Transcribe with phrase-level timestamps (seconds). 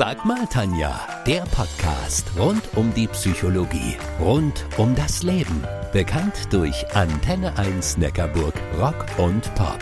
[0.00, 5.64] Sag mal, Tanja, der Podcast rund um die Psychologie, rund um das Leben.
[5.92, 9.80] Bekannt durch Antenne 1 Neckarburg Rock und Pop.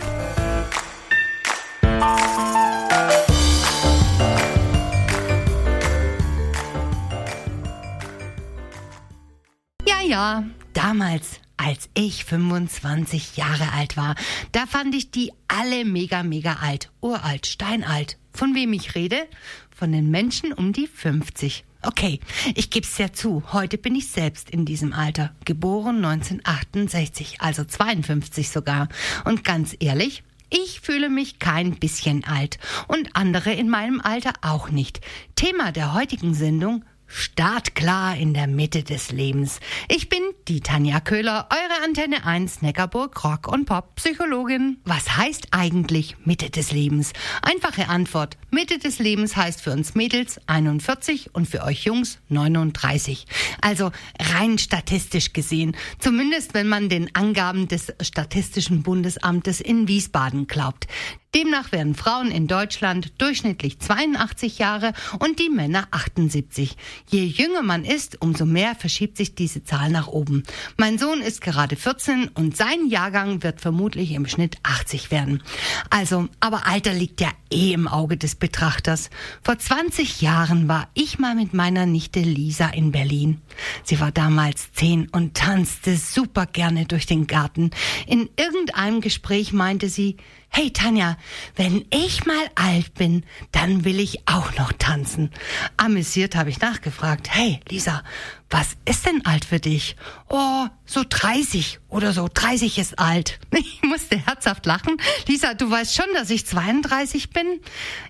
[9.85, 14.15] Ja, ja, damals, als ich 25 Jahre alt war,
[14.51, 16.89] da fand ich die alle mega, mega alt.
[17.01, 18.17] Uralt, steinalt.
[18.37, 19.27] Von wem ich rede?
[19.75, 21.65] Von den Menschen um die 50.
[21.81, 22.19] Okay,
[22.53, 23.41] ich geb's ja zu.
[23.51, 25.33] Heute bin ich selbst in diesem Alter.
[25.43, 28.89] Geboren 1968, also 52 sogar.
[29.25, 32.59] Und ganz ehrlich, ich fühle mich kein bisschen alt.
[32.87, 35.01] Und andere in meinem Alter auch nicht.
[35.33, 39.59] Thema der heutigen Sendung Startklar in der Mitte des Lebens.
[39.87, 44.77] Ich bin die Tanja Köhler, eure Antenne 1 Neckarburg Rock und Pop Psychologin.
[44.83, 47.13] Was heißt eigentlich Mitte des Lebens?
[47.41, 48.37] Einfache Antwort.
[48.51, 53.25] Mitte des Lebens heißt für uns Mädels 41 und für euch Jungs 39.
[53.61, 53.91] Also
[54.35, 55.75] rein statistisch gesehen.
[55.99, 60.87] Zumindest wenn man den Angaben des Statistischen Bundesamtes in Wiesbaden glaubt.
[61.35, 66.77] Demnach werden Frauen in Deutschland durchschnittlich 82 Jahre und die Männer 78.
[67.09, 70.43] Je jünger man ist, umso mehr verschiebt sich diese Zahl nach oben.
[70.77, 75.43] Mein Sohn ist gerade 14 und sein Jahrgang wird vermutlich im Schnitt 80 werden.
[75.89, 79.09] Also, aber Alter liegt ja eh im Auge des Betrachters.
[79.43, 83.41] Vor 20 Jahren war ich mal mit meiner Nichte Lisa in Berlin.
[83.83, 87.71] Sie war damals 10 und tanzte super gerne durch den Garten.
[88.07, 90.15] In irgendeinem Gespräch meinte sie,
[90.49, 91.16] Hey Tanja,
[91.55, 95.31] wenn ich mal alt bin, dann will ich auch noch tanzen.
[95.77, 97.29] Amüsiert habe ich nachgefragt.
[97.29, 98.03] Hey Lisa,
[98.49, 99.97] was ist denn alt für dich?
[100.29, 102.29] Oh, so 30 oder so.
[102.33, 103.39] 30 ist alt.
[103.57, 104.97] Ich musste herzhaft lachen.
[105.27, 107.59] Lisa, du weißt schon, dass ich 32 bin?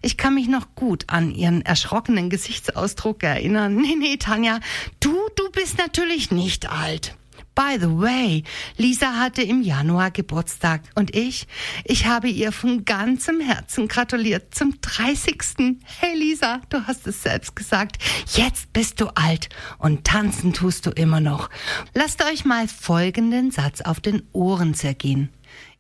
[0.01, 3.75] Ich kann mich noch gut an ihren erschrockenen Gesichtsausdruck erinnern.
[3.88, 4.59] Nee, nee, Tanja,
[5.00, 7.16] du, du bist natürlich nicht alt.
[7.57, 8.44] By the way,
[8.78, 11.47] Lisa hatte im Januar Geburtstag und ich,
[11.85, 15.79] ich habe ihr von ganzem Herzen gratuliert zum 30.
[15.84, 17.97] Hey Lisa, du hast es selbst gesagt.
[18.35, 21.50] Jetzt bist du alt und tanzen tust du immer noch.
[21.96, 25.29] Lasst euch mal folgenden Satz auf den Ohren zergehen.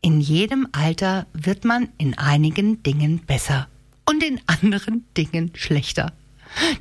[0.01, 3.67] In jedem Alter wird man in einigen Dingen besser
[4.09, 6.11] und in anderen Dingen schlechter.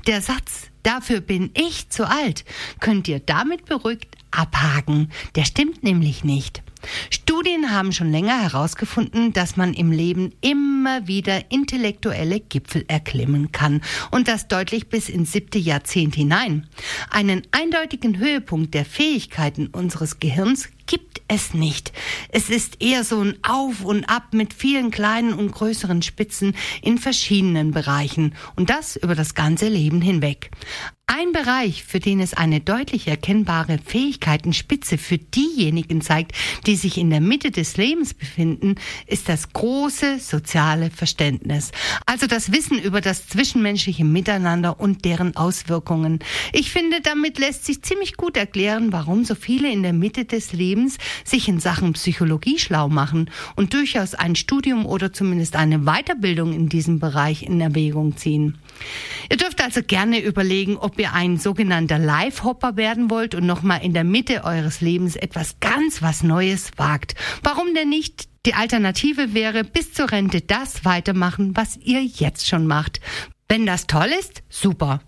[0.06, 2.44] Der Satz, dafür bin ich zu alt,
[2.80, 5.10] könnt ihr damit beruhigt abhaken.
[5.34, 6.62] Der stimmt nämlich nicht.
[7.10, 13.82] Studien haben schon länger herausgefunden, dass man im Leben immer wieder intellektuelle Gipfel erklimmen kann
[14.10, 16.68] und das deutlich bis ins siebte Jahrzehnt hinein.
[17.10, 21.92] Einen eindeutigen Höhepunkt der Fähigkeiten unseres Gehirns gibt es nicht.
[22.30, 26.98] Es ist eher so ein Auf und Ab mit vielen kleinen und größeren Spitzen in
[26.98, 30.50] verschiedenen Bereichen und das über das ganze Leben hinweg.
[31.08, 36.32] Ein Bereich, für den es eine deutlich erkennbare Fähigkeitenspitze für diejenigen zeigt,
[36.66, 38.74] die sich in der Mitte des Lebens befinden,
[39.06, 41.70] ist das große soziale Verständnis.
[42.06, 46.18] Also das Wissen über das zwischenmenschliche Miteinander und deren Auswirkungen.
[46.52, 50.52] Ich finde, damit lässt sich ziemlich gut erklären, warum so viele in der Mitte des
[50.52, 50.75] Lebens
[51.24, 56.68] sich in Sachen Psychologie schlau machen und durchaus ein Studium oder zumindest eine Weiterbildung in
[56.68, 58.58] diesem Bereich in Erwägung ziehen.
[59.30, 63.94] Ihr dürft also gerne überlegen, ob ihr ein sogenannter Live-Hopper werden wollt und nochmal in
[63.94, 67.14] der Mitte eures Lebens etwas ganz was Neues wagt.
[67.42, 68.28] Warum denn nicht?
[68.46, 73.00] Die Alternative wäre, bis zur Rente das weitermachen, was ihr jetzt schon macht.
[73.48, 75.00] Wenn das toll ist, super.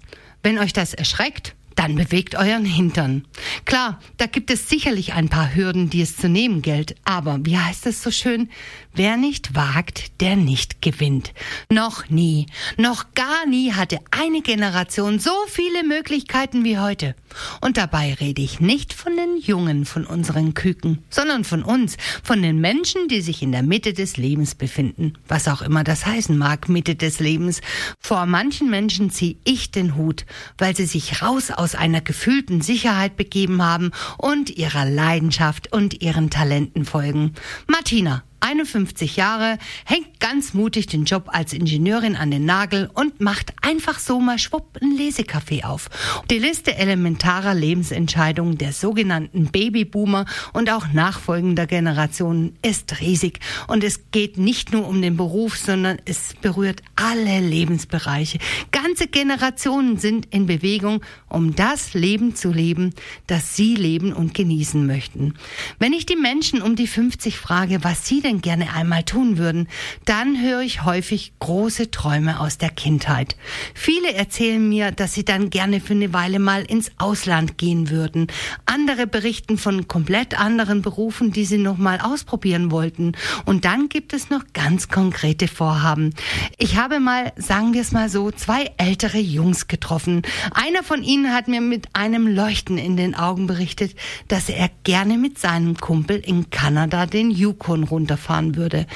[0.43, 3.25] Wenn euch das erschreckt, dann bewegt euren Hintern.
[3.65, 6.97] Klar, da gibt es sicherlich ein paar Hürden, die es zu nehmen gilt.
[7.05, 8.49] Aber wie heißt es so schön?
[8.99, 11.33] Wer nicht wagt, der nicht gewinnt.
[11.71, 17.15] Noch nie, noch gar nie hatte eine Generation so viele Möglichkeiten wie heute.
[17.61, 22.43] Und dabei rede ich nicht von den Jungen von unseren Küken, sondern von uns, von
[22.43, 25.13] den Menschen, die sich in der Mitte des Lebens befinden.
[25.29, 27.61] Was auch immer das heißen mag, Mitte des Lebens.
[28.01, 30.27] Vor manchen Menschen ziehe ich den Hut,
[30.59, 36.31] weil sie sich raus aus einer gefühlten Sicherheit begeben haben und ihrer Leidenschaft und ihren
[36.31, 37.35] Talenten folgen.
[37.69, 43.53] Martina, 51 Jahre, hängt ganz mutig den Job als Ingenieurin an den Nagel und macht
[43.63, 45.89] einfach so mal schwupp ein Lesecafé auf.
[46.31, 53.41] Die Liste elementarer Lebensentscheidungen der sogenannten Babyboomer und auch nachfolgender Generationen ist riesig.
[53.67, 58.39] Und es geht nicht nur um den Beruf, sondern es berührt alle Lebensbereiche.
[58.71, 62.95] Ganze Generationen sind in Bewegung, um das Leben zu leben,
[63.27, 65.35] das sie leben und genießen möchten.
[65.79, 69.69] Wenn ich die Menschen um die 50 frage, was sie denn gerne einmal tun würden,
[70.05, 73.37] dann höre ich häufig große Träume aus der Kindheit.
[73.75, 78.27] Viele erzählen mir, dass sie dann gerne für eine Weile mal ins Ausland gehen würden.
[78.67, 83.13] Andere berichten von komplett anderen Berufen, die sie noch mal ausprobieren wollten.
[83.45, 86.15] Und dann gibt es noch ganz konkrete Vorhaben.
[86.59, 90.23] Ich habe mal, sagen wir es mal so, zwei ältere Jungs getroffen.
[90.53, 93.95] Einer von ihnen hat mir mit einem Leuchten in den Augen berichtet,
[94.29, 97.85] dass er gerne mit seinem Kumpel in Kanada den Yukon
[98.19, 98.87] runterfahren würde.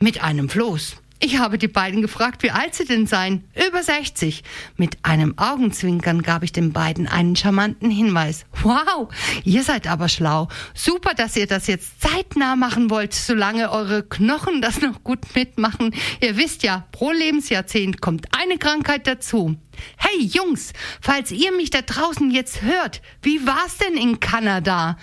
[0.00, 0.96] Mit einem Floß.
[1.22, 3.44] Ich habe die beiden gefragt, wie alt sie denn seien.
[3.68, 4.42] Über 60.
[4.78, 8.46] Mit einem Augenzwinkern gab ich den beiden einen charmanten Hinweis.
[8.62, 9.08] Wow,
[9.44, 10.48] ihr seid aber schlau.
[10.72, 15.94] Super, dass ihr das jetzt zeitnah machen wollt, solange eure Knochen das noch gut mitmachen.
[16.22, 19.56] Ihr wisst ja, pro Lebensjahrzehnt kommt eine Krankheit dazu.
[19.96, 24.96] Hey Jungs, falls ihr mich da draußen jetzt hört, wie war's denn in Kanada?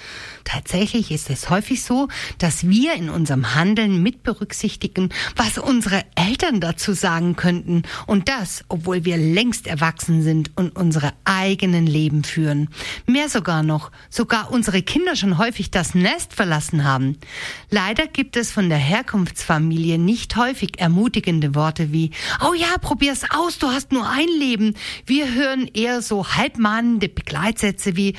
[0.43, 2.07] Tatsächlich ist es häufig so,
[2.37, 7.83] dass wir in unserem Handeln mit berücksichtigen, was unsere Eltern dazu sagen könnten.
[8.05, 12.69] Und das, obwohl wir längst erwachsen sind und unsere eigenen Leben führen.
[13.05, 17.17] Mehr sogar noch, sogar unsere Kinder schon häufig das Nest verlassen haben.
[17.69, 23.59] Leider gibt es von der Herkunftsfamilie nicht häufig ermutigende Worte wie, oh ja, probier's aus,
[23.59, 24.66] du hast nur ein Leben.
[25.05, 28.15] Wir hören eher so halbmahnende Begleitsätze wie,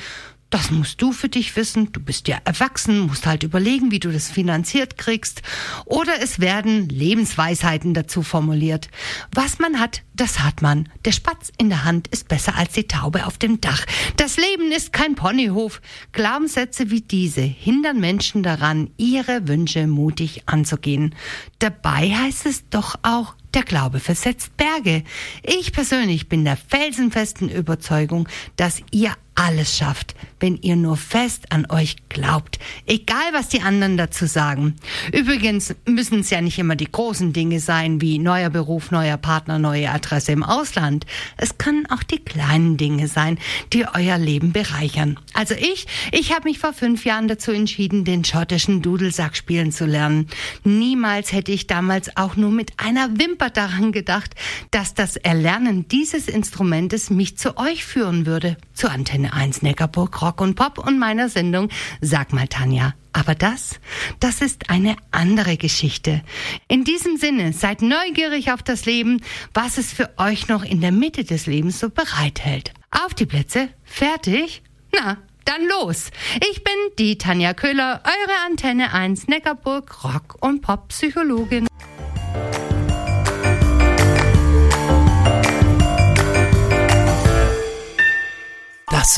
[0.49, 1.91] das musst du für dich wissen.
[1.91, 5.43] Du bist ja erwachsen, musst halt überlegen, wie du das finanziert kriegst.
[5.85, 8.89] Oder es werden Lebensweisheiten dazu formuliert.
[9.31, 10.89] Was man hat, das hat man.
[11.05, 13.85] Der Spatz in der Hand ist besser als die Taube auf dem Dach.
[14.17, 15.81] Das Leben ist kein Ponyhof.
[16.13, 21.13] Glaubenssätze wie diese hindern Menschen daran, ihre Wünsche mutig anzugehen.
[21.59, 25.03] Dabei heißt es doch auch, der Glaube versetzt Berge.
[25.43, 31.65] Ich persönlich bin der felsenfesten Überzeugung, dass ihr alles schafft, wenn ihr nur fest an
[31.69, 34.75] euch glaubt, egal was die anderen dazu sagen.
[35.13, 39.57] Übrigens müssen es ja nicht immer die großen Dinge sein, wie neuer Beruf, neuer Partner,
[39.57, 41.05] neue Adresse im Ausland.
[41.37, 43.39] Es können auch die kleinen Dinge sein,
[43.71, 45.17] die euer Leben bereichern.
[45.33, 49.85] Also ich, ich habe mich vor fünf Jahren dazu entschieden, den schottischen Dudelsack spielen zu
[49.85, 50.27] lernen.
[50.65, 54.35] Niemals hätte ich damals auch nur mit einer Wimper daran gedacht,
[54.71, 58.89] dass das Erlernen dieses Instrumentes mich zu euch führen würde, zu
[59.29, 61.69] Antenne 1 Neckarburg Rock und Pop und meiner Sendung
[62.01, 62.93] Sag mal Tanja.
[63.11, 63.79] Aber das,
[64.19, 66.21] das ist eine andere Geschichte.
[66.67, 69.21] In diesem Sinne, seid neugierig auf das Leben,
[69.53, 72.73] was es für euch noch in der Mitte des Lebens so bereithält.
[72.91, 74.61] Auf die Plätze, fertig?
[74.93, 76.11] Na, dann los.
[76.51, 81.67] Ich bin die Tanja Köhler, eure Antenne 1 Neckarburg Rock und Pop Psychologin.